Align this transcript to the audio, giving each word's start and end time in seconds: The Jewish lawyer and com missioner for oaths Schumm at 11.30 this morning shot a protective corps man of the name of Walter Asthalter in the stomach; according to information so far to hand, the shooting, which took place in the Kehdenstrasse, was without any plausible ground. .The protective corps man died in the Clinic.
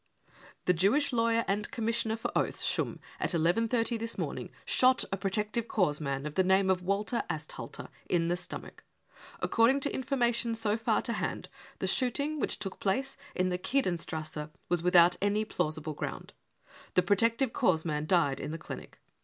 The 0.65 0.73
Jewish 0.73 1.13
lawyer 1.13 1.45
and 1.47 1.69
com 1.69 1.85
missioner 1.85 2.17
for 2.17 2.35
oaths 2.35 2.65
Schumm 2.65 2.97
at 3.19 3.29
11.30 3.33 3.99
this 3.99 4.17
morning 4.17 4.49
shot 4.65 5.05
a 5.11 5.15
protective 5.15 5.67
corps 5.67 6.01
man 6.01 6.25
of 6.25 6.33
the 6.33 6.43
name 6.43 6.71
of 6.71 6.81
Walter 6.81 7.21
Asthalter 7.29 7.87
in 8.09 8.27
the 8.27 8.35
stomach; 8.35 8.83
according 9.41 9.79
to 9.81 9.93
information 9.93 10.55
so 10.55 10.75
far 10.75 11.03
to 11.03 11.13
hand, 11.13 11.49
the 11.77 11.85
shooting, 11.85 12.39
which 12.39 12.57
took 12.57 12.79
place 12.79 13.15
in 13.35 13.49
the 13.49 13.59
Kehdenstrasse, 13.59 14.49
was 14.69 14.81
without 14.81 15.17
any 15.21 15.45
plausible 15.45 15.93
ground. 15.93 16.33
.The 16.95 17.03
protective 17.03 17.53
corps 17.53 17.85
man 17.85 18.07
died 18.07 18.39
in 18.39 18.49
the 18.49 18.57
Clinic. 18.57 18.97